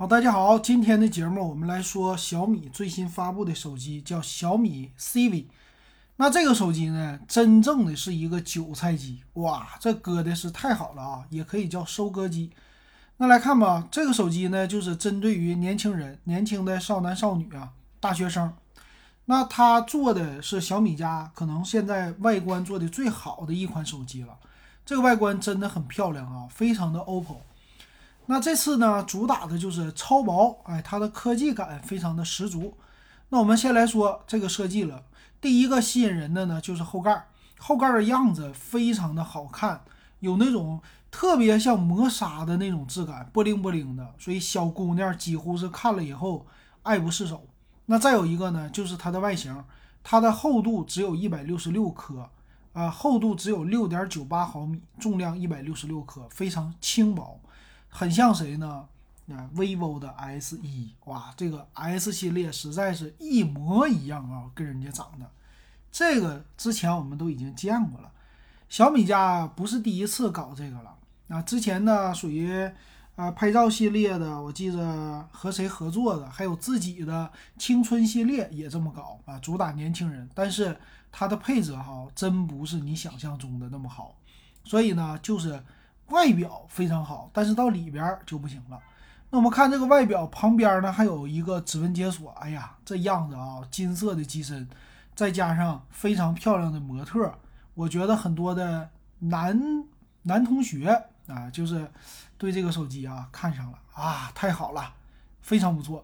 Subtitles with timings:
[0.00, 5.46] 好，大家好，今天的节目我们来说小米最新发布的手机，叫小米 CV。
[6.18, 12.52] 那这个手机呢，真正的是一个韭菜机，哇，这割的是太好了啊，也可以叫收割机。
[13.16, 18.54] 那来看吧，这个手机呢，就是针对于年轻人、年轻的少男少女啊、大学生。
[19.24, 24.38] 那它做的是小米家可能现在外观做的最好的一款手机了，
[24.86, 27.38] 这个外观真的很漂亮啊，非常的 OPPO。
[28.30, 32.76] 那这次呢，主打的就是超薄，哎，它的科技感非常的十足。
[33.30, 35.02] 那我们先来说这个设计了，
[35.40, 37.26] 第一个吸引人的呢就是后盖，
[37.58, 39.82] 后盖的样子非常的好看，
[40.20, 40.78] 有那种
[41.10, 46.46] 特别像磨砂的那种质感，波灵波灵的，所以小姑娘几乎是看了以后
[46.82, 47.46] 爱不释手。
[47.86, 49.64] 那再有一个呢，就是它的外形，
[50.04, 52.28] 它的厚度只有一百六十六克，
[52.74, 57.40] 啊，厚度只有六点九八毫米，重量一百六十六克，非常轻薄。
[57.88, 58.86] 很像谁呢？
[59.30, 65.30] 啊，vivo 的 S 一，哇，这个 S 系列实在是一模一样啊，跟人家长得。
[65.92, 68.10] 这个之前我们都已经见过了，
[68.70, 70.96] 小米家不是第一次搞这个了。
[71.28, 72.70] 啊，之前呢属于
[73.16, 80.26] 啊拍照系列的，我记着和谁合作的，还有自己的青春系列也这么搞啊，主打年轻人。
[80.34, 80.74] 但是
[81.12, 84.16] 它的配置哈，真不是你想象中的那么好，
[84.64, 85.62] 所以呢，就是。
[86.08, 88.80] 外表非常好，但是到里边就不行了。
[89.30, 92.30] 那我们看这个外表旁边呢，还有一个指纹解锁。
[92.32, 94.66] 哎呀，这样子啊，金色的机身，
[95.14, 97.32] 再加上非常漂亮的模特，
[97.74, 99.84] 我觉得很多的男
[100.22, 100.88] 男同学
[101.26, 101.90] 啊，就是
[102.38, 104.94] 对这个手机啊看上了啊，太好了，
[105.42, 106.02] 非常不错。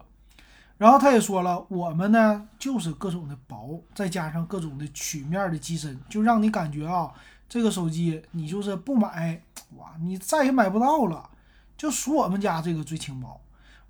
[0.77, 7.11] 然后他也说了，我们呢就是各种的薄，再加上各种的曲面的机身，就让你感觉啊。
[7.47, 11.29] 这个手机你就是不买哇，你再也买不到了。
[11.77, 13.41] 就数我们家这个最轻薄，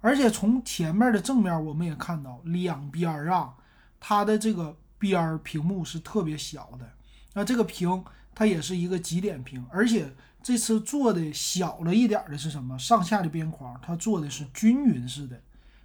[0.01, 3.53] 而且从前面的正面我们也看到两边儿啊，
[3.99, 6.89] 它的这个边儿屏幕是特别小的。
[7.33, 8.03] 那这个屏
[8.33, 12.79] 它也是一个极点屏，而且这次做的小了一点的是什么？
[12.79, 15.39] 上下的边框它做的是均匀式的，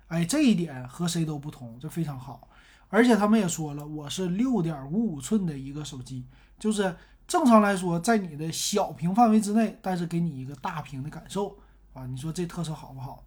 [0.08, 2.48] 哎，这一点和谁都不同，这非常好。
[2.88, 6.24] 而且他们也说了，我是六点五五寸的一个手机，
[6.58, 6.96] 就是。
[7.30, 11.56] 正常来说，在你的小屏范围之内，但是给你一个大屏的感受
[11.92, 13.22] 啊，你说这特色好不好？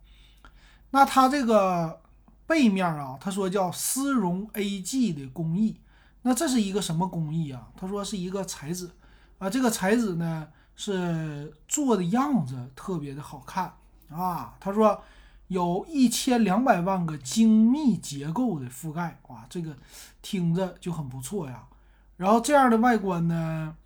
[0.89, 2.01] 那它这个
[2.45, 5.79] 背面啊，他说叫丝绒 AG 的工艺，
[6.23, 7.69] 那这是一个什么工艺啊？
[7.77, 8.89] 他说是一个材质
[9.39, 13.73] 啊，这个材质呢是做的样子特别的好看
[14.09, 14.55] 啊。
[14.59, 15.01] 他说
[15.47, 19.77] 有一千两百万个精密结构的覆盖，哇，这个
[20.21, 21.63] 听着就很不错呀。
[22.17, 23.77] 然后这样的外观呢？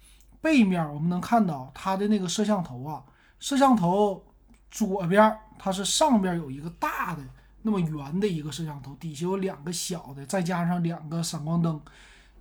[0.41, 3.03] 背面我们能看到它的那个摄像头啊，
[3.39, 4.23] 摄像头
[4.69, 7.23] 左边它是上边有一个大的
[7.63, 11.81] 那么圆的一个摄像头，底下有两个小的，再加上两个闪光灯。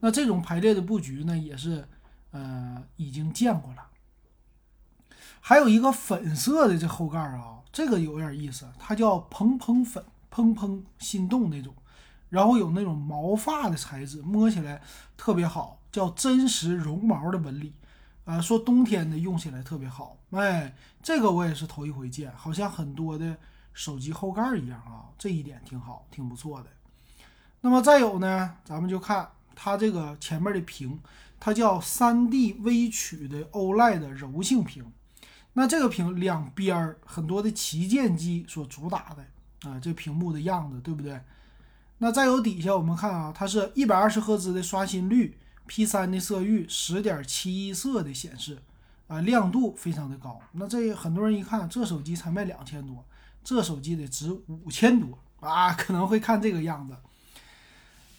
[0.01, 1.89] 那这种排列的布局呢，也是
[2.31, 3.83] 呃已经见过了。
[5.41, 11.75] 还有一个粉色的这后盖啊，这个有点意思，它叫蓬蓬粉，蓬蓬心动那种，
[12.29, 14.83] 然后有那种毛发的材质，摸起来
[15.17, 17.73] 特别好，叫真实绒毛的纹理。
[18.27, 23.37] 啊，说冬天的用起来特别好，哎，这个我也是头一回见，好像很多的
[23.73, 26.67] 手机后盖一样啊，这一点挺好，挺不错的。
[27.61, 30.99] 那么再有呢，咱们就看它这个前面的屏，
[31.39, 34.85] 它叫三 D 微曲的 OLED 柔性屏。
[35.53, 41.21] 那这个屏两边儿很多的旗舰机所主打的啊，这屏幕的样子，对不对？
[41.99, 45.39] 那再有底下我们看啊，它是一百二十赫兹的刷新率。
[45.67, 48.63] P 三的色域，十点七色的显示，
[49.09, 50.41] 啊，亮度非常的高。
[50.53, 53.05] 那这很多人一看，这手机才卖两千多，
[53.45, 56.97] 这手机得值五千多啊， 可能会看这个样子。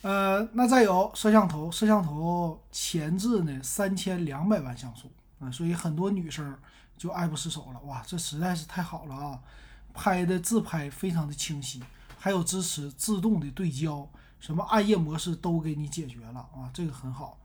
[0.02, 6.56] 呃，那再有摄像头，摄像头前置呢三千两百万像素啊，所以很多女生
[6.98, 7.80] 就爱不释手了。
[7.82, 9.40] 哇，这实在是太好了啊，
[9.94, 11.82] 拍的自拍非常的清晰，
[12.18, 14.08] 还有支持自动的对焦。
[14.40, 17.40] 什么暗夜模式都给你解决了啊，这个很好。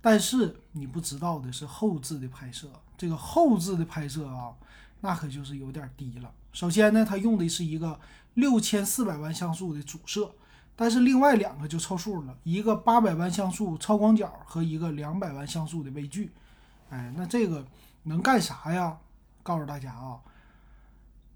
[0.00, 4.54] 但是你不知道的是后置的拍摄，这个后置的拍摄啊，
[5.00, 6.32] 那可就是有点低了。
[6.52, 7.98] 首先呢，它用的是一个
[8.34, 10.32] 六千四百万像素的主摄，
[10.76, 16.32] 但是另外两个就凑数了，一个八百万像素超广角和一个两百万像素的微距。
[16.90, 17.66] 哎，那这个
[18.04, 18.98] 能干啥呀？
[19.42, 20.20] 告诉大家啊，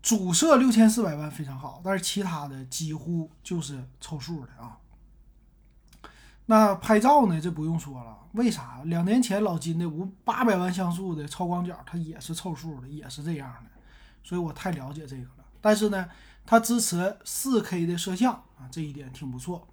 [0.00, 4.78] 主摄六千四百万非常好，但是其他的几乎就是凑数的啊。
[6.50, 7.40] 那拍照呢？
[7.40, 8.80] 这不用说了，为啥？
[8.86, 13.70] 两年前老金的五八百万像素的超广角，它也是凑数的，也是这样的，
[14.24, 15.44] 所以我太了解这个了。
[15.60, 16.08] 但是呢，
[16.44, 19.64] 它支持 4K 的摄像啊，这一点挺不错。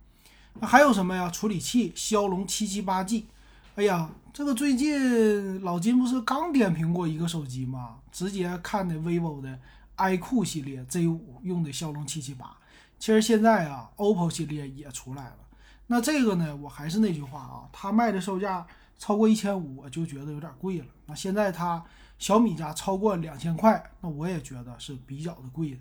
[0.60, 1.28] 那还有什么呀？
[1.32, 3.26] 处理器骁龙七七八 G。
[3.74, 7.96] 哎呀，这个最近老金不是刚点评过一个手机吗？
[8.12, 9.60] 直接看的 vivo 的
[9.98, 12.56] iQOO 系列 Z5 用的骁龙七七八。
[13.00, 15.38] 其实现在啊，OPPO 系列也出来了。
[15.88, 18.68] 那这个呢，我还是那句话啊，它卖的售价
[19.00, 20.86] 超过一千五，我就觉得有点贵了。
[21.06, 21.84] 那现在它
[22.20, 25.78] 小米家超过两千块，那我也觉得是比较的贵的。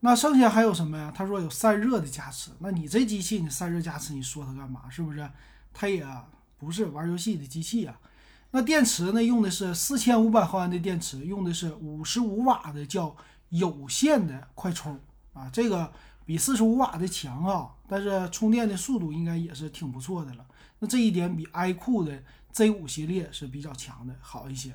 [0.00, 1.12] 那剩下还有什么呀？
[1.14, 2.50] 他说有散热的加持。
[2.60, 4.88] 那你这机器你散热加持，你说它干嘛？
[4.88, 5.28] 是不是？
[5.74, 6.06] 它也
[6.56, 7.98] 不是玩游戏的机器啊。
[8.52, 9.22] 那电池呢？
[9.22, 13.14] 用的是四千五百毫安的电池，用的是五十五瓦的叫
[13.50, 14.98] 有线的快充
[15.34, 15.50] 啊。
[15.52, 15.92] 这个
[16.30, 20.46] 比四十五瓦的强啊，但是充电的速度应该也是挺不错的了。
[20.78, 22.22] 那这一点比 iQOO 的
[22.54, 24.72] Z5 系列是比较强的，好一些。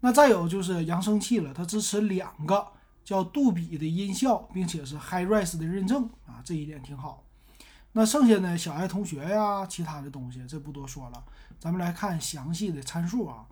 [0.00, 2.66] 那再有就是扬声器了，它支持两个。
[3.04, 7.22] 叫杜比的音效，并且是 HiRes 的认证啊，这一点挺好。
[7.92, 11.24] 那剩下呢，小爱同学呀，其他的东西这不多说了。
[11.60, 13.46] 咱们来看详细的参数啊。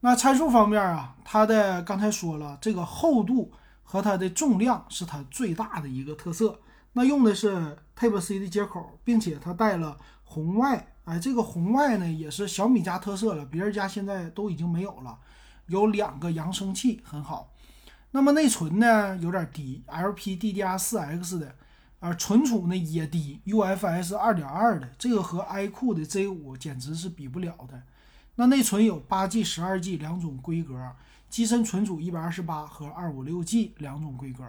[0.00, 3.50] 那参数方面啊，它的刚才说了，这个厚度
[3.86, 6.60] 和它的重量是它最大的一个特色。
[6.92, 15.18] 那用的是 Type C 的接口，并且它带了红外，哎，这个红外呢也是小米家特色了，别人家现在都已经没有了。
[15.68, 17.52] 有两个扬声器，很好。
[18.12, 21.54] 那么内存呢有点低，LPDDR4X 的，
[22.00, 27.82] 而存储呢也低，UFS 2.2的，这个和 iQOO 的 Z5 简直是比不了的。
[28.36, 30.74] 那内存有 8G、12G 两种规格，
[31.28, 34.44] 机身存储128和 256G 两种规格。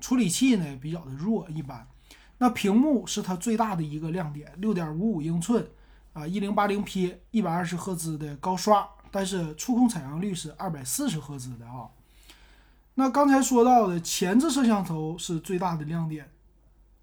[0.00, 1.86] 处理器呢比较的弱，一般。
[2.38, 5.66] 那屏幕是它最大的一个亮点，6.55英寸
[6.12, 11.88] 啊，1080P 一百二十赫兹的高刷，但是触控采样率是二百四十赫兹的啊。
[12.94, 16.28] 那刚才说到的前置摄像头是最大的亮点，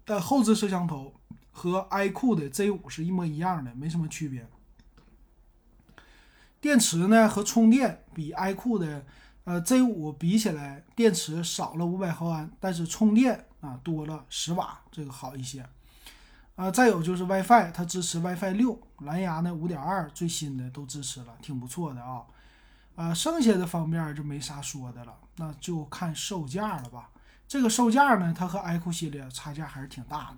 [0.04, 1.14] 但后置摄像头
[1.50, 4.46] 和 iQOO 的 Z5 是一模一样的，没什么区别。
[6.62, 9.04] 电池呢和充电比 iQOO 的
[9.42, 15.66] 呃 Z5 比起来，电池少了五百毫安，但是充电啊多了十瓦，这个好一些。
[16.54, 22.22] 啊，再有就是 WiFi，它支持 WiFi 六，蓝牙呢五点二，最新的都支持了，挺不错的啊。
[22.94, 27.10] 啊，剩下的方面就没啥说的了，那就看售价了吧。
[27.48, 30.36] 这个售价呢，它和 iQOO 系列差价还是挺大的。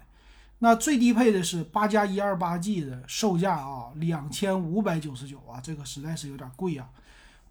[0.61, 6.89] 那最低配的是八加一二八 G 的，售价啊两千五百九十九啊，这个实在是有点贵啊。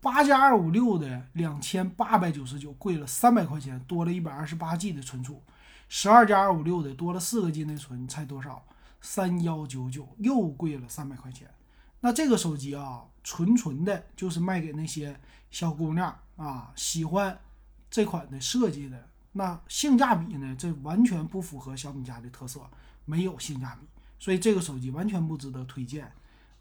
[0.02, 5.42] 八加二五六的两千八百九十九，贵了三百块钱，多了一百二十八 G 的存储。
[5.90, 8.66] 十二加二五六的多了四个 G 内存，你猜多少？
[9.00, 11.48] 三幺九九，又贵了三百块钱。
[12.00, 15.20] 那这个手机啊，纯纯的就是卖给那些
[15.52, 17.38] 小姑娘啊，喜欢
[17.92, 19.08] 这款的设计的。
[19.34, 22.62] 那性价比呢，这完全不符合小米家的特色，
[23.06, 23.88] 没有性价比，
[24.20, 26.12] 所以这个手机完全不值得推荐。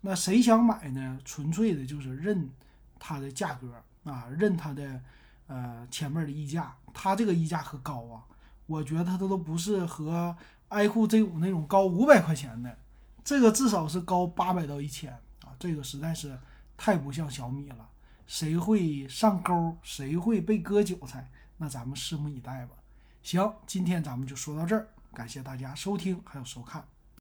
[0.00, 1.18] 那谁想买呢？
[1.24, 2.50] 纯粹的就是认
[2.98, 5.00] 它的价格啊，认它的
[5.46, 8.24] 呃前面的溢价，它这个溢价可高啊，
[8.66, 10.34] 我觉得它都不是和
[10.70, 12.78] iQOO Z5 那种高五百块钱的，
[13.22, 15.12] 这个至少是高八百到一千
[15.44, 15.54] 啊。
[15.58, 16.36] 这个实在是
[16.76, 17.88] 太不像小米了，
[18.26, 22.76] 谁会上钩，谁会被割韭菜，那咱们拭目以待吧。
[23.22, 26.84] 行，今天咱们就说到这儿，感谢大家收听还有收看。